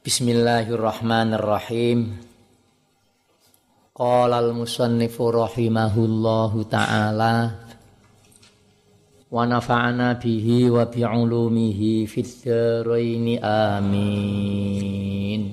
[0.00, 2.24] Bismillahirrahmanirrahim.
[3.92, 7.52] Qala al-musannifu rahimahullahu ta'ala
[9.28, 15.52] wa nafa'ana bihi wa bi'ulumihi fid dharain amin.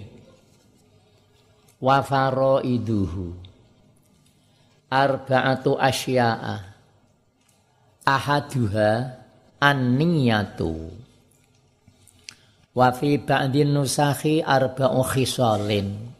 [1.83, 3.35] Wa faraiduhu
[4.87, 6.55] arba'atu asya'a
[8.07, 9.11] ahaduha
[9.59, 11.03] an-niyatu
[12.77, 16.13] Wa fi ba'din nusakhi arba'u khisalin.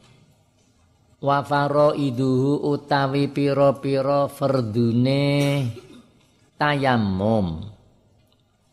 [1.21, 5.70] Wa faraiduhu utawi pira-pira fardune
[6.57, 7.62] tayammum.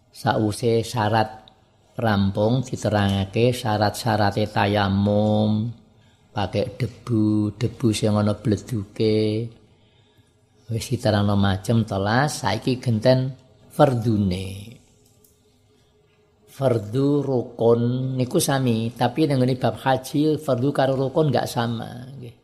[0.09, 1.45] Sause syarat
[2.01, 5.69] rampung diterangake syarat-syarate tayamum
[6.33, 9.45] pakai debu, debu sing ana bleduke.
[10.73, 13.37] Wis diterangno macem telas saiki genten
[13.69, 14.74] fardune
[16.55, 22.35] fardu rukun niku sami tapi dengan bab haji fardu karo rukun enggak sama nggih.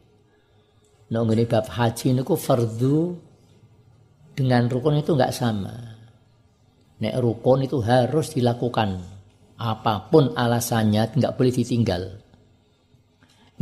[1.15, 3.15] Nang bab haji niku fardu
[4.35, 5.75] dengan rukun itu enggak sama.
[7.01, 8.99] Nek rukun itu harus dilakukan.
[9.61, 12.03] Apa pun alasannya enggak boleh ditinggal.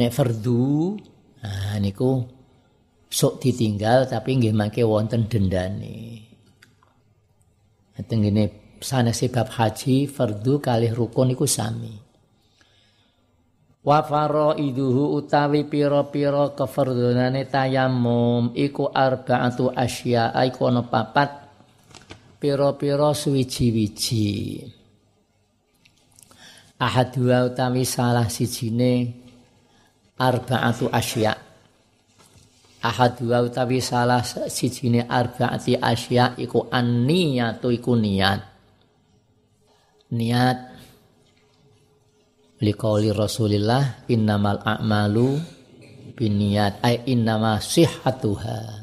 [0.01, 0.97] Nek fardu
[1.45, 2.25] nah niku
[3.13, 6.25] sok ditinggal tapi nggih mangke wonten dendane.
[7.99, 12.09] Tengene sanes sebab haji fardu kalih rukun iku sami.
[13.89, 21.31] Wa faraiduhu utawi pira-pira kefardunane tayammum iku arba'atu asya iku ana papat
[22.37, 24.29] pira-pira suwiji-wiji.
[26.79, 29.15] Ahadua utawi salah sijine
[30.21, 31.33] arba'atu asya.
[32.85, 38.58] Ahadua utawi salah sijine arba'ati asya iku anniyatu iku niat
[40.13, 40.59] niat.
[42.59, 45.39] Liqauli Rasulillah innamal a'malu
[46.19, 48.83] biniat ay innama sihhatuha.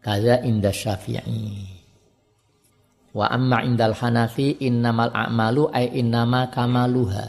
[0.00, 1.68] Kaza inda syafi'i.
[3.12, 7.28] Wa amma indal hanafi innamal a'malu ay innama kamaluha.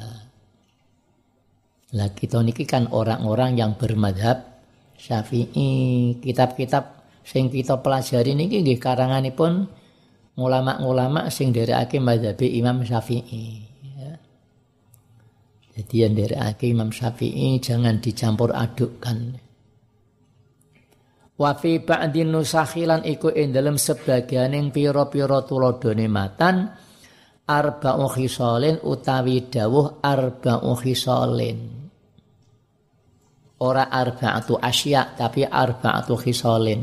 [1.92, 4.48] Lah kita niki kan orang-orang yang bermadhab
[4.96, 6.16] syafi'i.
[6.24, 9.81] Kitab-kitab sing kita pelajari niki nggih karanganipun
[10.40, 13.44] ulama-ulama sing nderekake mazhab Imam Syafi'i
[14.00, 14.14] ya.
[15.76, 16.14] Jadi yang
[16.64, 19.40] Imam Syafi'i jangan dicampur adukkan.
[21.42, 26.70] Wa fi ba'din nusakhilan iku ing dalem sebagianing pira-pira tuladhane matan
[27.50, 31.58] arba'u khisalin utawi dawuh arba'u khisalin.
[33.62, 36.82] Ora arba'atu asya tapi arba'atu khisalin.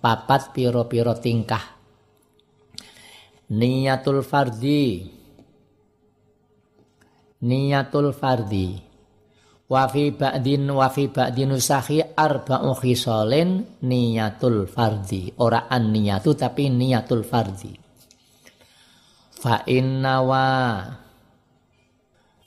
[0.00, 1.79] Papat pira-pira tingkah
[3.50, 5.10] niyatul fardi.
[7.42, 8.78] Niyatul fardi.
[9.70, 15.30] Wa fi ba'din wa fi ba'din usahi arba'u khisalin niyatul fardi.
[15.38, 17.70] Ora an niyatu tapi niyatul fardi.
[19.40, 20.44] Fa inna wa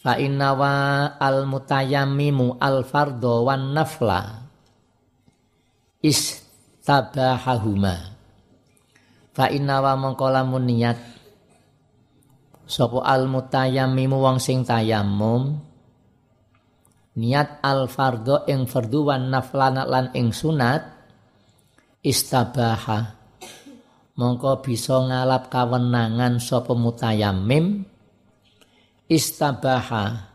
[0.03, 4.43] fa inna wa al mutayammimu al fardo wan nafla.
[6.03, 8.12] Istabahahuma
[9.33, 10.97] Fa inna wa mongko lamun niat.
[12.69, 15.57] Sapa al mutayammim wong sing tayammum.
[17.17, 20.85] Niat al fardho ing fardu wan naflana lan ing sunat.
[22.05, 23.25] Istabaha.
[24.13, 27.89] Mongko bisa ngalap kawenangan sapa mutayammim.
[29.09, 30.29] Istabaha.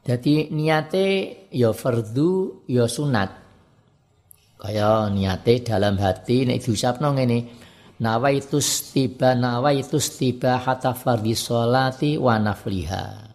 [0.00, 1.06] Jadi niate
[1.52, 3.39] ya fardu ya sunat
[4.60, 7.38] kaya niate dalam hati nek diucapno ngene
[7.96, 13.32] nawaitu tiba nawaitu tiba hatta fardhi sholati wa nafliha.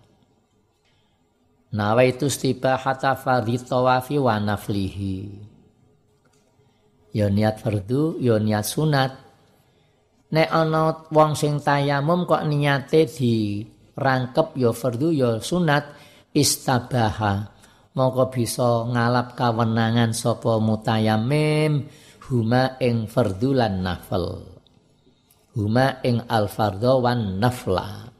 [1.73, 5.17] Nawaitu tiba hatta fardhi tawafi wa naflihi.
[7.17, 9.11] Ya niat fardu ya niat sunat.
[10.29, 15.89] Nek ana wong sing tayamum kok niate dirangkep ya fardu ya sunat
[16.35, 17.54] istabaha
[17.95, 21.87] mongko bisa ngalap kawenangan sapa mutayamim
[22.27, 24.55] huma ing fardhu lan nafal
[25.55, 26.51] huma ing al
[26.99, 28.11] wan nafla.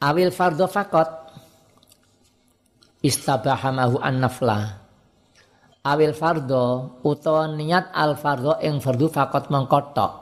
[0.00, 1.08] Awil fardhu fakot
[3.04, 4.58] istabahamahu an nafla.
[5.84, 8.16] Awil fardhu utawa niat al
[8.64, 10.12] ing fardhu fakot mengkotok.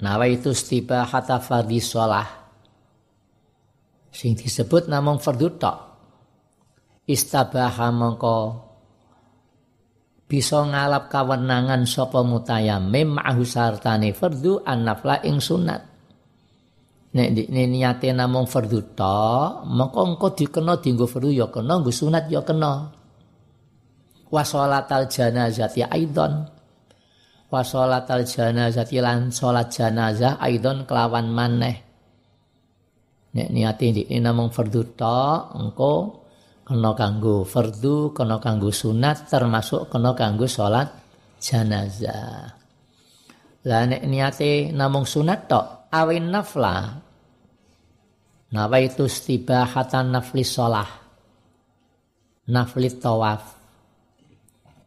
[0.00, 2.45] Nawaitu istibahata fardhi sholah
[4.16, 5.76] sing disebut namung fardhu tok.
[7.04, 8.64] Istabaha mongko
[10.26, 15.84] bisa ngalap kawenangan sapa mutayamim ma'hu sartane fardhu an-nafla ing sunat.
[17.12, 22.24] Nek dikne niate namung fardhu tok mengko engko dikena dienggo fardhu ya kena nggo sunat
[22.32, 22.72] ya kena.
[24.32, 26.42] Wa sholatal janazati aidon.
[27.46, 31.85] Wa sholatal janazati lan salat janazah aidon kelawan maneh
[33.36, 35.94] nek niate dikne namung fardhu tok engko
[36.64, 40.88] kena kanggo fardhu kena kanggo sunat termasuk kena kanggo salat
[41.36, 42.56] janazah
[43.68, 47.06] lah nek niate namung sunat tok awin nafla
[48.46, 50.86] Nawaitu istibahatan nafli sholah.
[52.46, 53.42] Nafli tawaf.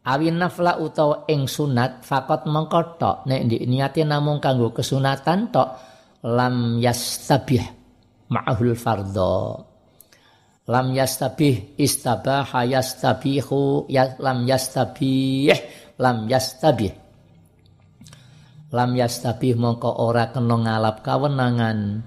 [0.07, 5.69] Awin nafla utawa ing sunat fakot mengkotok nek di niati namung kanggo kesunatan tok
[6.23, 7.78] lam yastabih
[8.29, 9.65] ma'hul fardo.
[10.69, 15.57] Lam yastabih istabaha yastabihu ya, lam yastabih
[15.97, 16.93] lam yastabih.
[18.69, 22.05] Lam yastabih mongko ora kena ngalap kawenangan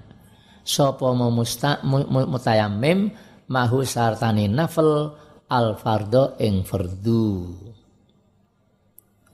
[0.63, 3.11] sapa musta mutayammim
[3.51, 5.11] mahu sartane nafel
[5.51, 7.51] al fardo ing fardu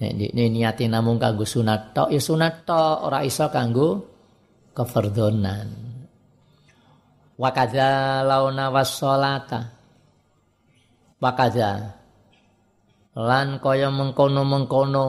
[0.01, 3.89] nek ini niati namung kanggo sunat tok ya sunat tok ora iso kanggo
[4.73, 5.88] kefardonan
[7.39, 9.71] wa kadza launa wassalata
[11.23, 11.95] wa kadza.
[13.15, 15.07] Lan kaya mengkono-mengkono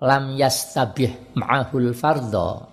[0.00, 2.70] lam yastabih ma'ahul fardho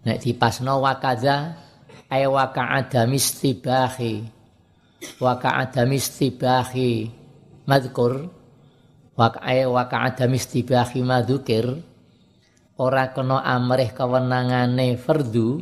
[0.00, 1.60] Nek dipasno wakaza
[2.08, 4.24] ay waka adam istibahi
[5.20, 7.12] waka adam istibahi
[7.68, 8.32] madkur
[9.12, 11.84] waka ay waka adam istibahi madukir
[12.80, 15.60] ora kena amrih kewenangane fardu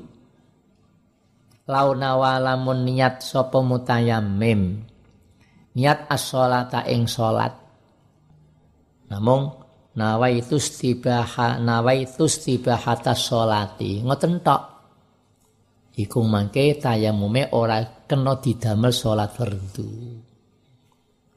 [1.68, 4.88] launa walamun niat sapa mutayammim
[5.76, 7.52] niat as-sholata ing salat
[9.12, 9.52] namung
[9.98, 14.62] nawaitu istibaha nawaitu istibahata sholati ngoten tok.
[15.98, 19.90] Iku mangke tayamume ora kena didamel salat fardu.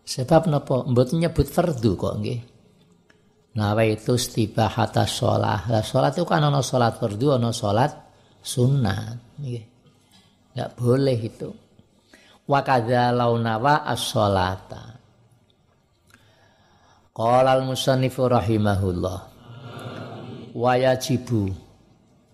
[0.05, 2.41] Sebab napa mboten nyebut fardu kok nggih.
[3.57, 7.91] Nawaitu istibahata sholat lah sholat itu kan ana sholat fardu ana sholat
[8.39, 9.70] sunat nggih
[10.51, 11.49] enggak boleh itu.
[12.47, 14.91] Wa kadza launawa as-sholata
[17.11, 19.19] Qala al-musannifu rahimahullah.
[20.55, 21.51] Wa yajibu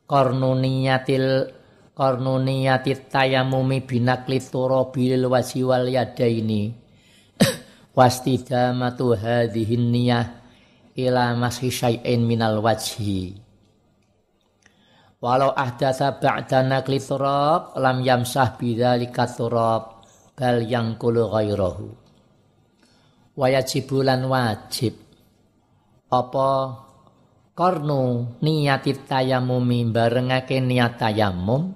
[0.06, 1.50] qarnuniyatil
[1.98, 6.78] qarnuniyatit tayamumi binakli turabil wasi wal yadaini.
[7.98, 10.38] Wastidamatu hadhihin niyah
[10.94, 13.47] ila mashi syai'in minal wajhi
[15.28, 20.08] walau ahdatha ba'da nakli turab lam yamsah bidzalika turab
[20.40, 22.08] bal yangkulu ghairahu
[23.38, 24.98] wayajibulan wajib.
[26.10, 26.52] Apa?
[27.58, 31.74] Karnu niati tayamumi barengake niat tayamum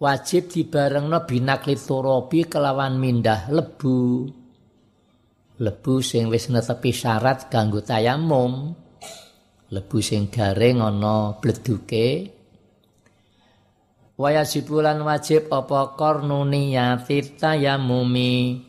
[0.00, 4.28] wajib dibarengno binakli turabi kelawan mindah lebu.
[5.60, 8.74] Lebu sing wis netepi syarat kanggo tayamum
[9.74, 12.30] lebu sing garing ana bleduke.
[14.14, 18.62] Wayajibulan wajib apa karnu niati tayamumi.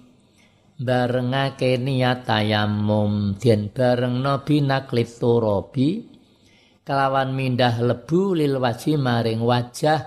[0.81, 3.38] Barengake niat tayamum.
[3.38, 6.02] Den barengno binaklit turabi.
[6.81, 10.01] Kelawan mindah lebu lil waji maring wajah.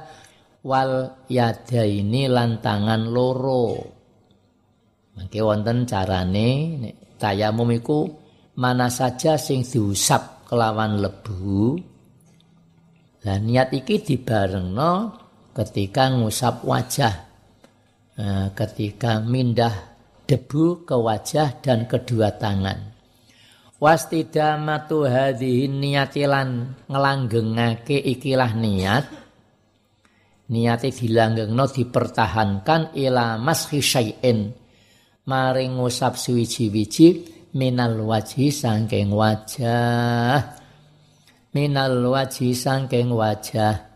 [0.66, 3.78] Wal yadaini lan tangan loro.
[5.14, 6.50] Mangke wonten carane
[7.14, 8.10] tayamum iku
[8.58, 11.76] mana saja sing diusap kelawan lebu
[13.20, 15.12] dan niat iki dibarengno
[15.52, 17.14] ketika ngusap wajah
[18.16, 22.96] nah, ketika mindah debu ke wajah dan kedua tangan.
[23.78, 29.06] Wastidamatu hadhihi niyatilan ngelanggengake ikilah niat.
[30.48, 34.56] Niate dilanggengno dipertahankan ila mashi syai'in
[35.28, 40.58] maring ngusap suwiji-wiji minal wajhi sangking wajah.
[41.54, 43.88] Minal wajhi sangking wajah.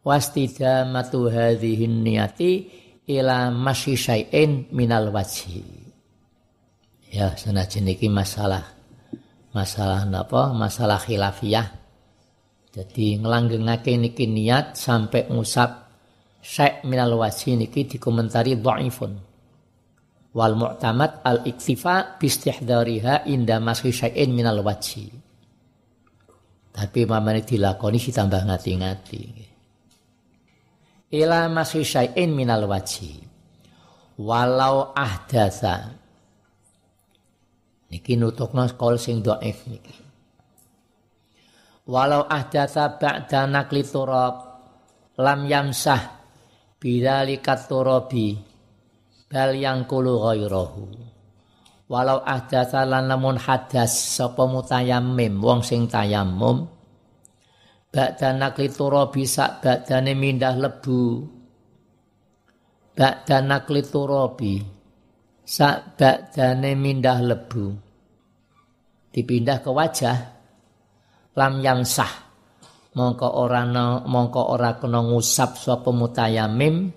[0.00, 2.52] Wastidamatu hadhihi niyati
[3.04, 5.60] ila masyi syai'in minal wajhi.
[7.10, 8.80] Ya, senajan iki masalah
[9.50, 10.54] masalah napa?
[10.54, 11.66] Masalah khilafiyah.
[12.70, 15.90] Jadi nglanggengake niki niat sampai ngusap
[16.38, 19.29] syai' minal wajhi niki dikomentari dhaifun.
[20.30, 25.10] Wal mu'tamad al iktifa bi istihdariha inda masyi syai'in minal wajhi.
[26.70, 29.22] Tapi mamane dilakoni ditambah ngati-ngati.
[31.10, 33.26] Ila masih syai'in minal wajhi.
[34.22, 35.90] Walau ahdasa
[37.90, 39.98] niki nutukna kol sing dhaif niki.
[41.90, 44.34] Walau ahdasa ba'da nakli turab
[45.18, 46.22] lam yamsah
[46.78, 48.49] bidzalika turabi
[49.30, 51.10] bal yang kulu ghairahu
[51.90, 55.42] walau ahdatsa lan lamun hadas sapa mutayammim?
[55.42, 56.70] Wong sing tayammum.
[57.90, 61.26] Ba'da nakli turabi sak ba'dane mindah lebu.
[62.94, 64.62] Ba'da nakli turabi
[65.42, 67.74] sak ba'dane mindah lebu.
[69.10, 70.18] Dipindah ke wajah
[71.34, 72.30] lam yamsah
[72.94, 73.66] mongko ora
[74.06, 76.94] mongko ora kena ngusap sapa mutayamim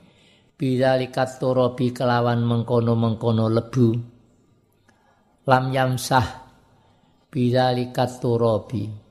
[0.54, 3.90] bidzalikat turabi kelawan mengkono-mengkono lebu
[5.50, 6.28] lam yamsah
[7.34, 9.04] bidzalikat turabi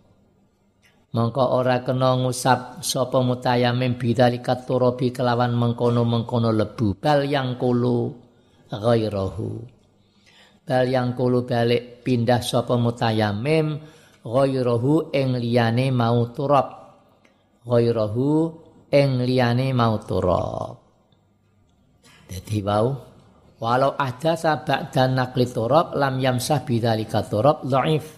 [1.12, 6.96] mongko ora kena ngusap sapa mutayamim bidzalikat turabi kelawan mengkono-mengkono lebu.
[6.96, 8.08] Bal yang kulu
[8.72, 9.50] ghairahu.
[10.64, 13.76] Bal yang kulu balik pindah sapa mutayamim
[14.24, 16.68] ghairahu ing liyane mau turab.
[17.68, 18.30] Ghairahu
[18.88, 20.81] ing liyane mau turab
[22.32, 22.96] dadi wau
[23.60, 28.16] walau ada sabak dan nakli turab lam yamsah bidzalika turab dhaif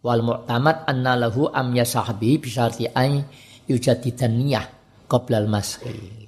[0.00, 3.20] wal mu'tamad anna lahu am yasahbi bisyarti ay
[3.68, 4.64] yujadidan niyah
[5.04, 6.24] qabla al mashi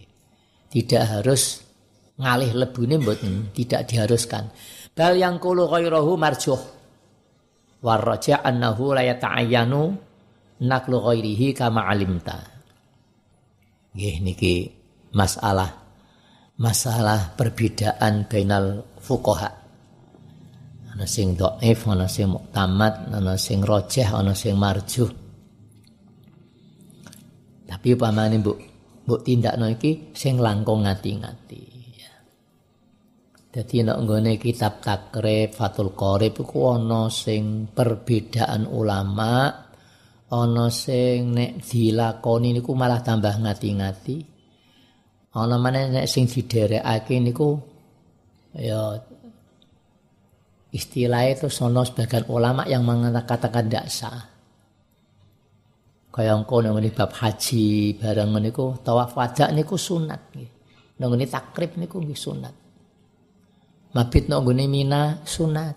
[0.73, 1.65] tidak harus
[2.17, 4.49] ngalih lebune mboten tidak diharuskan.
[4.93, 6.61] Bal yang kulu ghairahu marjuh
[7.85, 9.83] warraja annahu la yata'ayyanu
[10.65, 12.41] naklu ghairihi kama alimta.
[13.93, 14.55] Nggih niki
[15.13, 15.82] masalah
[16.63, 19.51] masalah perbedaan bainal fuqaha.
[20.95, 25.11] Ana sing dhaif, ana sing muktamad, ana sing rajih, ana sing marjuh.
[27.67, 28.59] Tapi upamane mbok
[29.09, 31.63] mbok tindakno iki sing langkung ngati-ngati.
[33.53, 39.53] Jadi nek nggone kitab takrib Fatul Qorib iku ana sing perbedaan ulama,
[40.33, 44.32] ana sing nek dilakoni niku malah tambah ngati-ngati.
[45.33, 47.57] Ana maneh nek sing diderekake niku
[48.53, 49.01] ya
[50.69, 54.21] istilah itu sono sebagian ulama yang mengatakan tidak sah.
[56.13, 60.51] Kaya engko nang bab haji barang niku tawaf wada niku sunat nggih.
[61.01, 62.55] Nang takrib niku nggih sunat.
[63.97, 65.77] Mabit gune Mina sunat.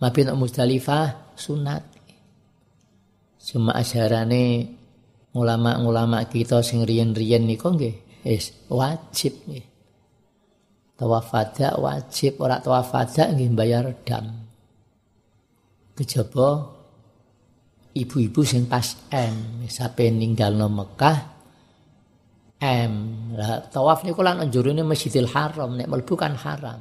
[0.00, 1.84] Mabit nak Musdalifah sunat.
[3.44, 4.72] Cuma ajarane
[5.36, 9.66] ulama-ulama kita sing riyen-riyen niku nggih wis wajib nggih.
[10.98, 11.34] Tawaf
[11.82, 14.46] wajib, ora tawaf nggih bayar dam.
[15.92, 16.72] Kejaba
[17.92, 21.18] ibu-ibu sing pas M sampai ninggal no Mekah
[22.62, 22.94] M.
[23.34, 26.80] Lah tawaf niku lan njurune Masjidil Haram nek mlebu kan haram.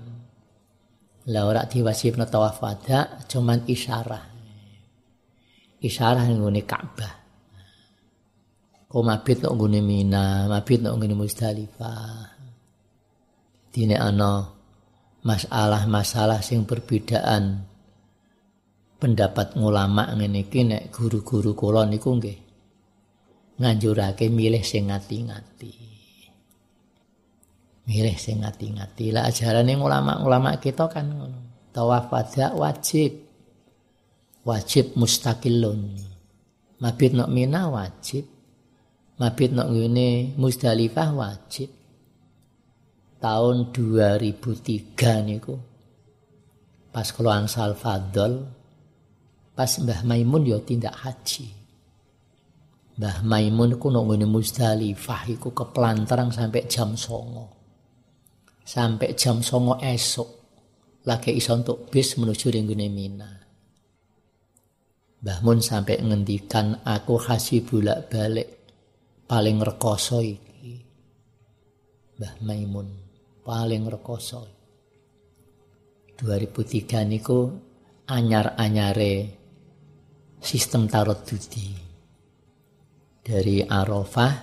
[1.29, 4.23] Lah ora diwajibno tawaf wada cuman isyarah.
[5.81, 7.20] Isyarah ngene Ka'bah.
[8.91, 12.27] Kok mabit ngene Mina, mabit nek ngene Musdalifah.
[13.71, 14.43] Dine ana
[15.23, 17.63] masalah-masalah sing perbedaan
[18.99, 22.37] pendapat ulama ngene iki nek guru-guru kula niku nggih
[23.63, 25.73] nganjurake milih sing ngati-ngati.
[27.87, 29.15] Milih sing ngati-ngati.
[29.15, 31.39] Lah ajarane ulama-ulama kita kan ngono.
[31.71, 33.23] Tawaf wada wajib.
[34.43, 35.79] Wajib mustaqillun.
[36.83, 38.40] Mabit nok Mina wajib.
[39.21, 41.69] Mabit nok ngene Musdalifah wajib.
[43.21, 45.53] Tahun 2003 niku.
[46.89, 48.41] Pas kula angsal fadl
[49.53, 51.53] pas Mbah Maimun yo tindak haji.
[52.97, 57.45] Mbah Maimun ku nang ngene Muzdalifah iku keplantarang sampai jam songo.
[58.65, 60.29] Sampai jam songo esok
[61.05, 63.29] lagi iso untuk bis menuju ringgune Mina.
[65.21, 68.60] Mbah Mun sampai ngendikan aku kasih bolak balik
[69.31, 70.75] paling rekoso iki.
[72.19, 72.87] Mbah Maimun
[73.47, 74.43] paling rekoso.
[76.19, 77.47] 2003 niku
[78.11, 79.13] anyar-anyare
[80.43, 81.71] sistem tarot dudi
[83.23, 84.33] dari Arafah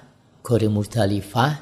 [0.40, 1.52] gore Muzdalifah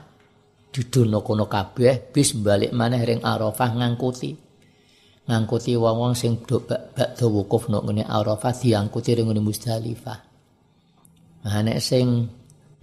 [0.71, 4.33] didono kono kabeh bis balik maneh ring Arafah ngangkuti
[5.27, 10.19] ngangkuti wong-wong sing bak do wukuf nok ngene Arafah diangkuti ring ngene Muzdalifah
[11.45, 12.25] nah sing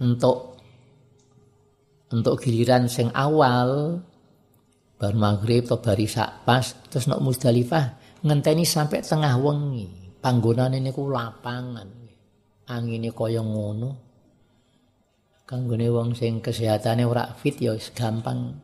[0.04, 0.60] entuk
[2.12, 3.98] untuk giliran sing awal
[5.00, 6.06] bar maghrib atau bari
[6.44, 10.04] pas terus nok Muzdalifah ngenteni sampai tengah wengi.
[10.24, 11.88] Panggonane niku lapangan.
[12.64, 13.90] Angine kaya ngono.
[15.44, 18.56] Kanggone wong sing kesehatane ora fit ya gampang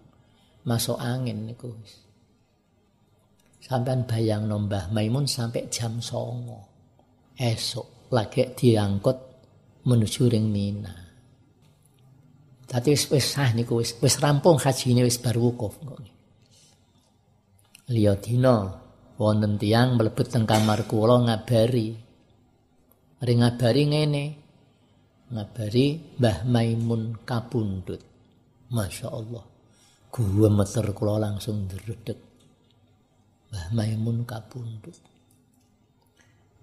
[0.64, 1.68] masuk angin niku
[3.60, 6.64] sampean bayang nombah Maimun sampai jam songo.
[7.36, 9.18] Esok lagi diangkut
[9.84, 10.99] menuju ring Mina
[12.70, 15.74] Dadi wis wis sah niku wis wis rampung hajine wis bar wukuf.
[17.90, 18.70] Liya dina
[19.18, 21.98] wonten tiyang mlebet teng kamar kula ngabari.
[23.18, 24.24] Mari ngabari ngene.
[25.34, 25.86] Ngabari
[26.22, 28.02] Mbah Maimun kapundhut.
[28.70, 29.42] Masya Allah.
[30.14, 32.18] Gua meter kula langsung dredeg.
[33.50, 34.94] Mbah Maimun kapundhut.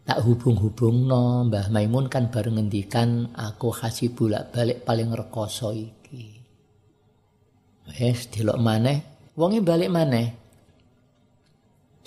[0.08, 5.76] Tak hubung-hubung no, Mbah Maimun kan bareng ngendikan aku haji bolak-balik paling rekoso
[7.88, 10.28] Wes delok maneh, wonge balik maneh.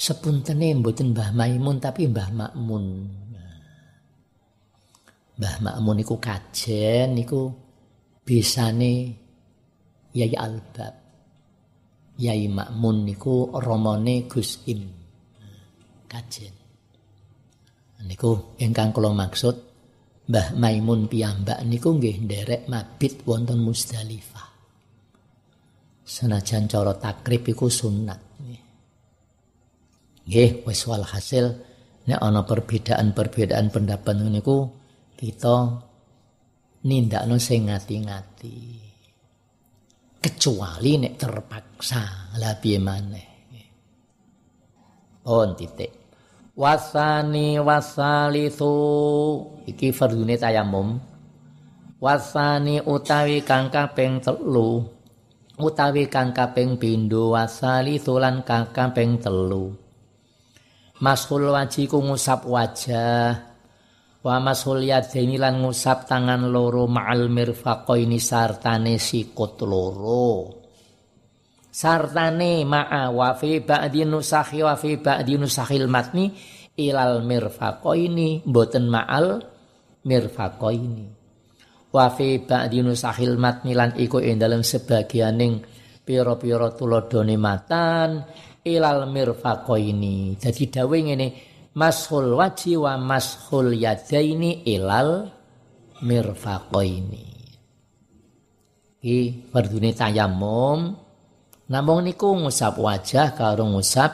[0.01, 2.85] Sepuntene mboten Mbah Maimun tapi Mbah Makmun.
[5.37, 7.53] Mbah Makmun iku kajen niku
[8.25, 8.93] bisane
[10.17, 10.95] Yai Albab.
[12.17, 14.83] Yai Makmun niku romone Gus Im.
[16.09, 16.55] Kajen.
[18.01, 19.57] Niku ingkang kula maksud
[20.29, 24.50] Mbah Maimun piyambak niku nggih nderek mabit wonten Musdalifah.
[26.11, 28.19] Senajan cara takrib iku sunat.
[30.27, 31.55] Nggih, wis walhasil
[32.11, 34.67] nek ana perbedaan-perbedaan pendapat niku
[35.15, 35.87] kita
[36.83, 38.59] nindakno sing ngati-ngati.
[40.19, 43.29] Kecuali nek terpaksa, lah piye maneh.
[45.23, 45.95] Pun titik.
[46.59, 48.75] Wasani wasalisu
[49.63, 50.99] iki fardune tayamum.
[52.03, 55.00] Wasani utawi kang kaping telu
[55.61, 59.77] utawi kang kaping pindho wasalisu lan kang kaping telu.
[61.01, 63.49] Mashul waji ku ngusap wajah.
[64.21, 70.61] Wa mashul yadaini lan ngusap tangan loro ma'al mirfaqaini sartane sikut loro.
[71.73, 76.35] Sartane ma'a wa fi ba'di nusakhi wa fi ba'di nusakhil matni
[76.77, 79.41] ilal mirfaqaini mboten ma'al
[80.05, 81.20] mirfaqaini.
[81.91, 85.59] Wa fi ba'di nusakhil matni lan iku ing dalem sebagianing
[86.07, 88.23] pira-pira tuladhane matan
[88.63, 90.39] ilal mirfaqaini.
[90.39, 91.27] Jadi dawe ngene
[91.75, 95.27] mashul waji wa mashul yadaini ilal
[96.07, 97.27] mirfaqaini.
[99.01, 100.95] Iki fardune tayamum.
[101.71, 104.11] Namung niku ngusap wajah karo ngusap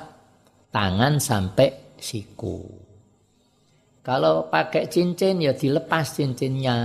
[0.69, 2.86] tangan sampai siku.
[4.07, 6.79] Kalau pakai cincin ya dilepas cincinnya,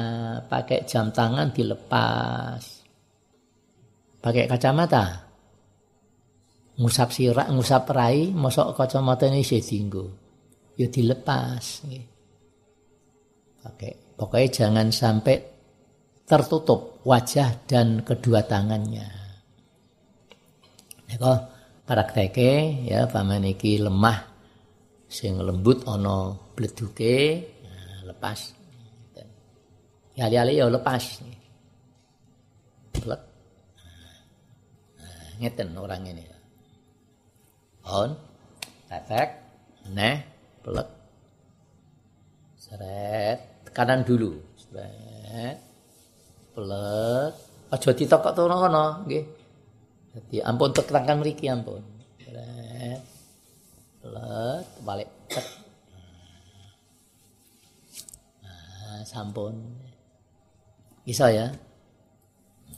[0.50, 2.82] pakai jam tangan dilepas.
[4.18, 5.30] Pakai kacamata
[6.82, 10.02] ngusap sirak, ngusap rai, mosok kacamata ini sih tinggu.
[10.74, 11.86] Ya dilepas.
[13.62, 14.18] Pakai.
[14.18, 15.38] Pokoknya jangan sampai
[16.26, 19.06] tertutup wajah dan kedua tangannya.
[21.06, 21.34] Eko
[21.86, 24.31] prakteke ya paman iki lemah
[25.12, 28.39] sing lembut ana bleduke nah, lepas.
[30.15, 31.19] Ya ali-ali ya lepas.
[32.95, 33.21] Plek.
[34.95, 36.32] Nah, ngeten orang ini
[37.88, 38.13] on
[38.86, 39.30] tetek
[39.89, 40.21] neh
[40.62, 40.89] pelek
[42.62, 43.39] seret
[43.74, 45.58] kanan dulu seret
[46.54, 47.34] pelek
[47.74, 49.24] aja ditokok to ngono nggih
[50.13, 51.82] dadi ampun tek tangan mriki ampun
[54.02, 55.48] pelek balik tek
[58.42, 59.56] nah sampun
[61.06, 61.48] bisa ya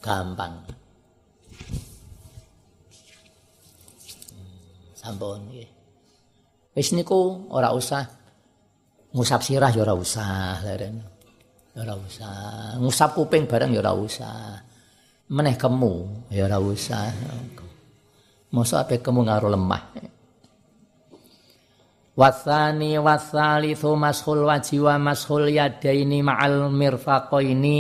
[0.04, 0.64] gampang
[5.04, 5.68] sampun nggih.
[6.80, 8.08] Wis niku ora usah
[9.12, 11.04] ngusap sirah ya ora usah leren.
[11.76, 12.34] Ya ora usah.
[12.80, 14.64] Ngusap kuping bareng ya ora usah.
[15.28, 15.96] Meneh kemu
[16.32, 17.12] ya ora usah.
[18.56, 19.84] Mosok ape kemu ngaro lemah.
[22.14, 27.78] Wasani wasalithu mashul waji wa mashul yadaini ma'al mirfaqaini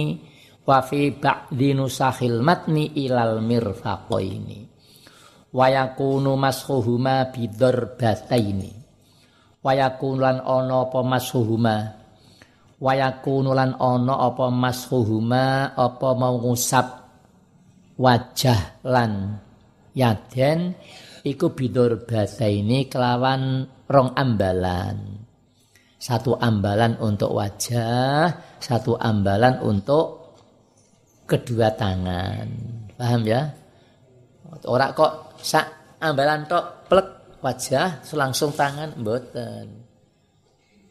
[0.66, 4.66] wa fi ba'di nusakhil matni ilal mirfaqaini.
[5.54, 8.74] Wayakunu mashuhuma bidarbataini
[9.64, 11.76] wayakunu lan ana apa mashuhuma
[12.82, 17.06] wayakunu lan ana apa mashuhuma apa mau ngusap
[18.02, 19.40] wajah lan
[19.94, 20.74] yaden?
[21.24, 25.22] Iku bidarbataini kelawan rong ambalan.
[26.02, 30.36] Satu ambalan untuk wajah satu ambalan untuk
[31.30, 32.48] kedua tangan.
[32.98, 33.48] Paham ya?
[34.68, 37.08] Ora kok sak ambalan tok plek
[37.40, 39.68] wajah selangsung tangan mboten.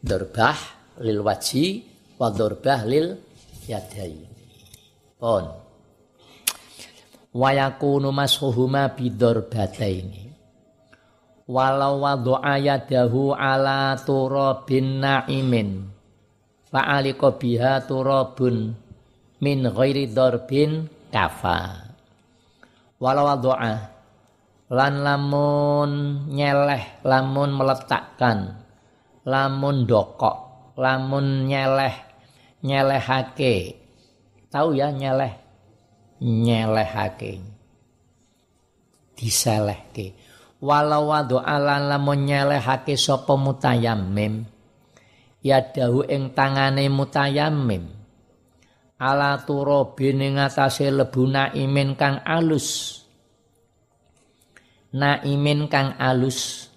[0.01, 0.57] Dorbah
[1.01, 1.65] lil waji
[2.17, 3.13] wa dorbah lil
[3.69, 4.17] yadai.
[5.21, 5.45] Pon.
[7.33, 10.32] Wa yakunu mashuhuma bidorbataini
[11.47, 15.91] walau wadu'a yadahu ala turabin na'imin.
[16.73, 18.73] Fa'alika biha turabun
[19.43, 21.85] min ghairi darbin kafa.
[22.97, 23.93] Walau doa
[24.73, 25.91] lan lamun
[26.31, 28.63] nyeleh lamun meletakkan
[29.27, 30.37] lamun dokok
[30.79, 31.93] lamun nyeleh
[32.63, 33.77] nyelehake.
[34.49, 35.33] Tahu ya nyeleh?
[36.23, 37.43] Nyelehake.
[39.13, 40.15] Diselehke
[40.63, 44.47] walau wadu ala lamun nyelehake sapa mutayammim.
[45.43, 47.91] Ya dahu ing tangane mutayammim.
[48.95, 52.99] Ala turabin ing atase lebu naimin kang alus.
[54.95, 56.71] Naimin kang alus.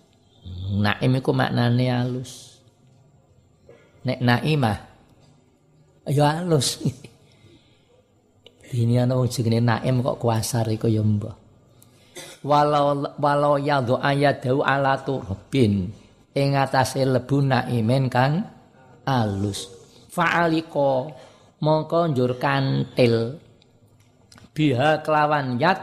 [0.75, 2.59] Naim iku maknane alus.
[4.03, 4.79] Nek naimah
[6.11, 6.83] ya alus.
[8.67, 11.46] Ini ana wong jenenge naim kok kuasar iku ya mbah
[12.47, 15.91] walau walau yadhu ayadahu ala turabin
[16.31, 18.47] ing atase lebu naimin kang
[19.03, 19.67] alus.
[20.15, 21.11] Fa'aliko
[21.61, 23.43] mongko njur kantil.
[24.55, 25.81] Biha kelawan yat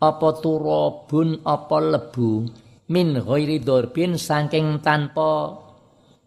[0.00, 2.48] apa turabun apa lebu.
[2.92, 5.54] Min ghairi dorbin saking tanpa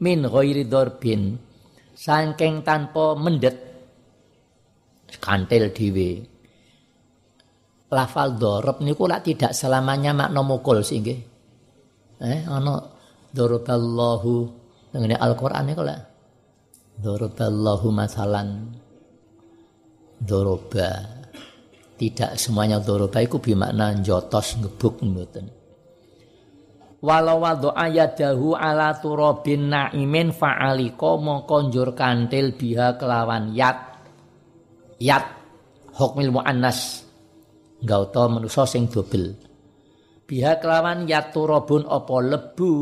[0.01, 1.36] min ghairi dorbin
[1.93, 3.58] saking tanpa mendet.
[5.15, 6.34] Kantil dhewe
[7.95, 11.19] lafal dorob niku lak tidak selamanya makna mukul sih nggih
[12.19, 12.84] eh ana
[13.31, 14.34] doroballahu
[14.91, 16.15] dengan Al-Qur'an niku lak
[16.95, 18.71] Doroballahu masalan
[20.19, 21.12] doroba.
[21.95, 25.47] Tidak semuanya doroba itu bermakna jotos ngebuk mboten.
[26.99, 33.79] Walau wadu ayadahu ala turabin na'imin fa'aliko mongko njur kantil biha kelawan yat.
[34.99, 35.23] Yat
[35.95, 37.04] hukmil mu'annas.
[37.83, 39.35] Gauta manusa sing dobel.
[40.25, 42.73] Biha kelawan yat turabun apa lebu?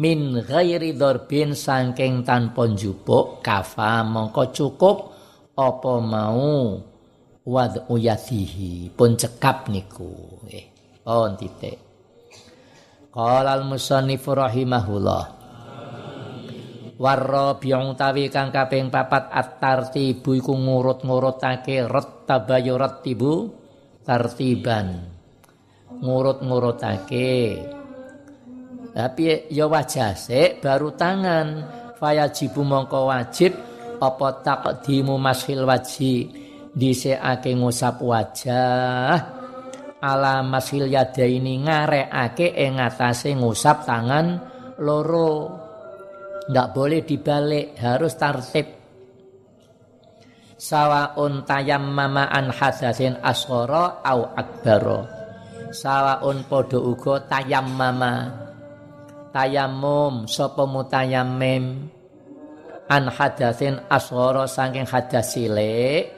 [0.00, 4.96] Min ghairi darbin saking tanpa njupuk kafa mongko cukup
[5.58, 6.80] apa mau?
[7.44, 10.40] Wad uyasihi pun cekap niku.
[10.48, 10.70] Eh
[11.04, 11.90] pon titik
[13.10, 15.24] qala al musannif rahimahullah.
[17.00, 23.32] Warra biung tawi kang kaping papat at-tartibu iku ngurut-ngurutake rattabayu rattibu
[24.10, 25.06] tartiban
[26.02, 27.62] ngurut-ngurutake.
[28.90, 31.78] Tapi ya wajah sik baru tangan.
[31.94, 33.54] Fayajibu mongko wajib
[34.02, 36.26] apa taqdimu mashil waji?
[36.74, 39.14] Dhisikake ngusap wajah.
[40.00, 44.26] Ala masil yada ini ngarekake ing ngatasé ngusap tangan
[44.82, 45.54] loro.
[46.50, 48.79] Ndak boleh dibalik harus tertib
[50.60, 55.08] sawaun tayammama an hadatsin asghara au akbaro
[55.72, 58.46] sawaun padha uga tayammama.
[59.30, 61.86] Tayamum sapa mutayammim?
[62.90, 66.10] An hadatsin asghara saking hadas cilik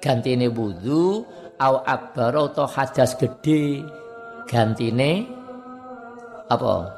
[0.00, 1.28] gantine wudu
[1.60, 3.84] au akbar atau hadas gede
[4.48, 5.28] gantine
[6.48, 6.88] apa?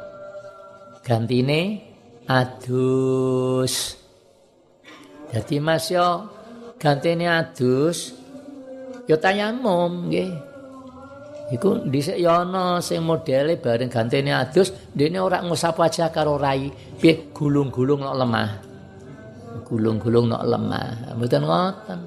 [1.02, 1.82] Gantine
[2.30, 3.98] adus.
[5.34, 6.30] Jadi mas yo
[6.80, 8.16] gantine adus
[9.04, 10.50] yo tayamum nggih
[11.50, 16.70] Iku dhisik ya ana sing modele bareng gantene adus, dene ora ngusap wajah karo rai,
[16.70, 18.50] piye gulung-gulung nok lemah.
[19.66, 21.18] Gulung-gulung nok lemah.
[21.18, 22.00] Mboten ngoten.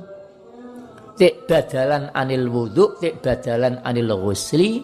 [1.20, 4.80] Tik badalan anil wudu, tik badalan anil ghusli,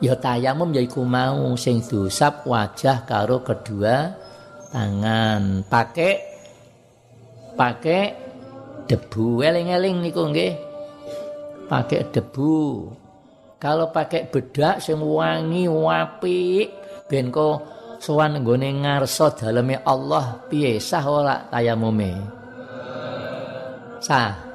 [0.00, 4.08] ya tayamum yaiku mau sing diusap wajah karo kedua
[4.72, 5.68] tangan.
[5.68, 6.12] Pakai
[7.52, 8.27] pakai
[8.88, 10.56] debu eling-eling niku nggih.
[11.68, 12.88] Pakai debu.
[13.60, 16.68] Kalau pakai bedak sing wangi apik
[17.10, 17.60] ben ko
[17.98, 22.12] sowan nggone ngarsa daleme Allah piye sah ora tayamume?
[24.00, 24.48] Sah.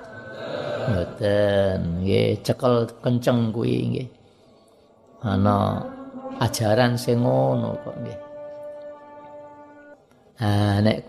[0.84, 4.10] Mboten, nggih cekel kenceng kuwi nggih.
[5.24, 5.80] Ana
[6.44, 8.20] ajaran sing ngono kok nggih.
[10.44, 11.08] Ah nek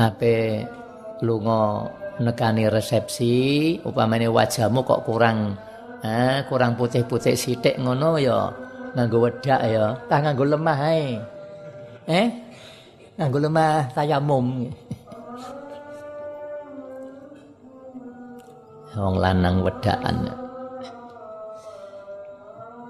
[0.00, 0.64] ape
[1.20, 1.84] lunga
[2.20, 3.32] nekani resepsi
[3.82, 5.56] upamane wajahmu kok kurang
[6.00, 8.48] Ah, kurang putih-putih sithik ngono ya
[8.96, 9.92] nganggo wedak ya.
[10.08, 11.20] Tah nganggo lemah ae.
[12.08, 12.28] Eh?
[13.20, 14.72] Nganggo lemah tayamum.
[18.96, 20.32] Wong lanang wedakan.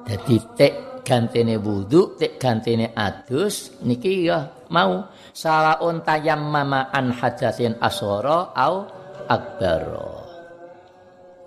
[0.07, 5.03] Dadi tek gantene wudu, tek gantene adus niki ya mau
[5.35, 9.00] salaun tayammama an hadatsin asghara au
[9.31, 10.27] akbara.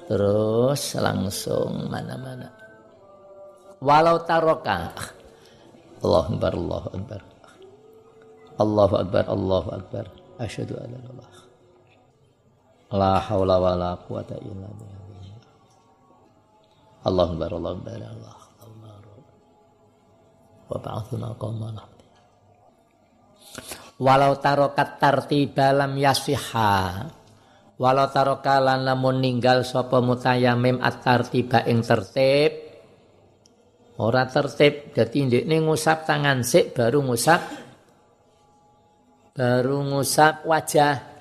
[0.07, 2.47] Terus langsung mana-mana.
[3.83, 4.95] Walau taroka.
[6.03, 7.21] Allah Akbar, Allah Akbar.
[8.59, 10.05] Allahu Akbar, Allahu Akbar.
[10.39, 11.41] Asyhadu an la ilaha
[12.93, 15.03] La haula wala quwata illa billah.
[17.03, 18.43] Allahu akbar Allahu akbar Allah
[20.73, 21.83] wa ba'athuna qawmana
[24.01, 27.05] walau tarokat tartiba lam yasiha
[27.83, 32.55] walau taroka lan lamun ninggal sapa mutayamim at tartiba ing tertib
[33.99, 37.41] ora tertib dadi ndekne ngusap tangan sik baru ngusap
[39.35, 41.11] baru ngusap wajah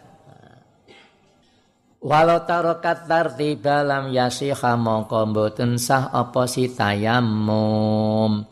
[2.03, 8.43] Walau tarokat tartiba lam yasiha mongko mboten sah apa si tayamum.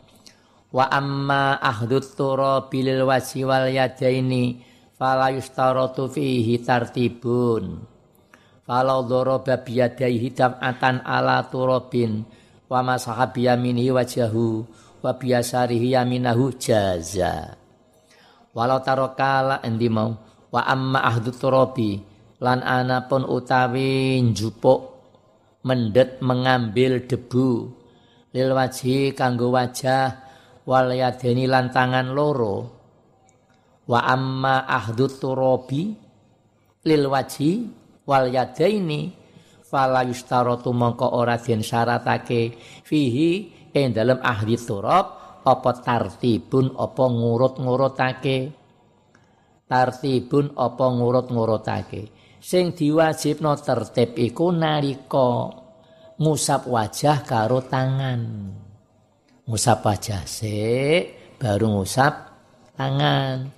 [0.71, 4.63] Wa amma ahdut turabi lil wajhi wal yadaini
[4.95, 7.90] fala yustaratu fihi tartibun.
[8.61, 12.21] Falau daraba biyadaihi dam'atan ala turabin
[12.69, 14.63] wa masaha biyaminihi wajahu
[15.01, 17.57] wa biyasarihi yaminahu jaza.
[18.53, 20.13] Walau tarokala endi mau
[20.51, 22.03] wa amma ahdut turabi
[22.43, 24.91] lan anapun utawi njupuk
[25.63, 27.71] mendet mengambil debu
[28.35, 30.19] lil wajhi kanggo wajah
[30.67, 31.71] wal yadeni lan
[32.11, 32.81] loro
[33.87, 35.95] wa amma ahdut turabi
[36.85, 37.80] lil waji
[38.11, 39.15] wal yadaini
[39.63, 43.31] fala yustaratu mongko ora den syaratake fihi
[43.71, 45.05] ing dalem ahdi turab
[45.47, 48.37] apa tartibun apa ngurut-ngurutake
[49.71, 52.01] tartibun apa ngurut-ngurutake
[52.43, 55.47] sing diwajibno tertib iku nalika
[56.19, 58.21] ngusap wajah karo tangan
[59.51, 62.13] ngusap wajah sik, baru ngusap
[62.79, 63.51] tangan.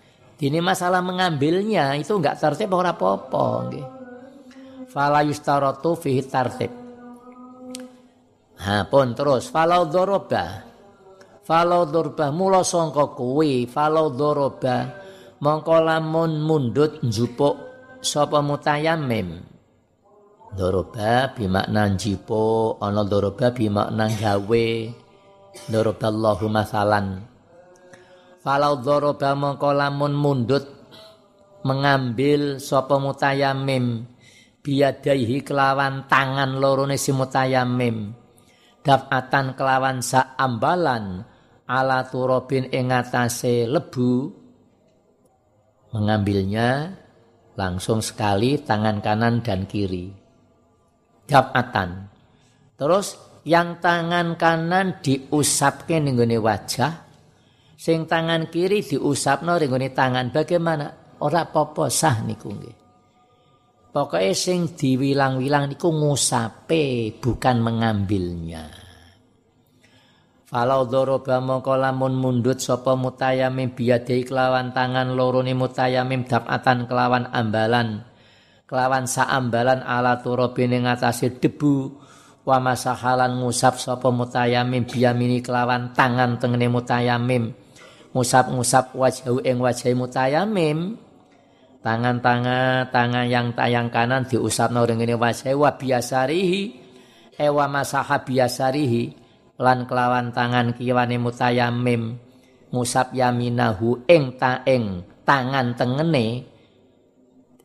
[0.44, 3.88] Ini masalah mengambilnya itu enggak tertib ora apa-apa nggih.
[4.94, 6.70] Fala yustaratu fihi tartib.
[8.62, 10.70] Ha pun terus falau doroba.
[11.42, 14.94] Falau doroba mula sangka kuwi falau doroba
[15.42, 17.58] mongko lamun mundut njupuk
[18.06, 19.42] sapa mutayamim.
[20.54, 24.68] Doroba bimakna jipo, ana doroba bimakna gawe.
[25.74, 27.26] Doroballahu masalan.
[28.46, 30.70] Falau doroba mongko lamun mundut
[31.66, 34.13] mengambil sapa mutayamim
[34.64, 38.16] biadaihi kelawan tangan lorone si mutayamim
[38.80, 41.24] dapatan kelawan sa ambalan
[41.68, 42.92] ala turobin ing
[43.72, 44.40] lebu.
[45.94, 46.90] Mengambilnya
[47.54, 50.10] langsung sekali tangan kanan dan kiri.
[51.24, 52.12] Dapatan
[52.76, 53.16] terus
[53.48, 57.04] yang tangan kanan diusapke ning wajah
[57.78, 60.32] sing tangan kiri diusapno ning tangan.
[60.32, 61.04] Bagaimana?
[61.24, 62.83] Ora apa-apa sah niku nggih
[63.94, 68.66] pokoke sing diwilang-wilang niku ngusape bukan mengambilnya.
[70.50, 78.06] Falau doroba mongko lamun mundut sapa mutayamim biadai kelawan tangan lorone mutayamim dapatan kelawan ambalan
[78.74, 80.90] kelawan saambalan ala turobi ing
[81.38, 81.94] debu
[82.42, 87.54] wa masahalan ngusap sapa mutayamim biyamini kelawan tangan tengene mutayamim.
[88.14, 90.98] Ngusap-ngusap wajhu ing wajah mutayamim
[91.84, 96.62] tangan-tangan tangan yang tayang kanan diusapno rengene wajah wa biasarihi
[97.36, 99.04] e wa masaha biasarihi
[99.60, 102.18] lan kelawan tangan kiwane mutayamim
[102.72, 106.48] ngusap yaminahu ing ta ing tangan tengene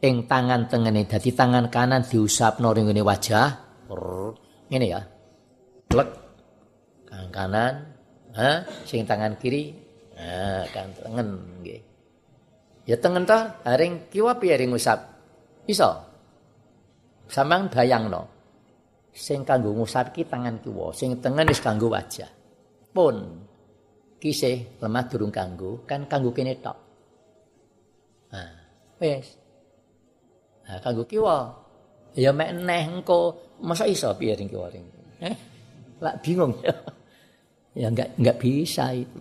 [0.03, 3.69] ing tangan tengene dadi tangan kanan diusapno rengene wajah
[4.69, 5.01] ini ya.
[5.89, 6.09] Plek.
[7.09, 7.75] Tangan kanan,
[8.37, 9.73] ha, sing tangan kiri,
[10.13, 11.81] nah, kan tengen nggih.
[12.89, 14.97] Ya tengen ta, haring kiwa piye ring ngusap?
[15.69, 15.91] Iso.
[17.29, 18.25] Samang bayangno.
[19.13, 22.31] Sing kanggo ngusap ki tangan kiwa, sing tengen wis kanggo wajah.
[22.89, 23.45] Pun
[24.17, 26.79] kisih lemah durung kanggo, kan kanggo kene tok.
[28.33, 28.53] Nah,
[29.05, 29.37] wis.
[30.65, 31.37] Nah, kanggo kiwa.
[32.17, 34.87] Ya mek neh engko masa iso piye ring kiwa ring
[35.19, 35.37] eh
[35.99, 36.55] lak bingung
[37.79, 39.19] ya enggak enggak bisa itu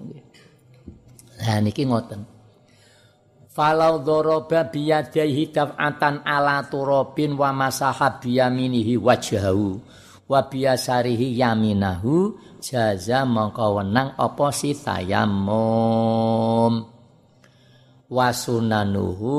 [1.41, 2.21] nah niki ngoten
[3.57, 9.81] falau doroba biyadaihi daf'atan ala turabin wa masaha biyaminihi wajhahu
[10.29, 14.77] wa biyasarihi yaminahu jaza mongko wenang apa si
[18.07, 19.35] wasunanuhu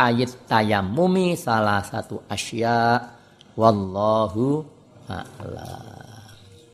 [0.00, 3.04] ayat tayammumi salah satu asya.
[3.58, 4.62] Wallahu
[5.10, 5.97] a'lam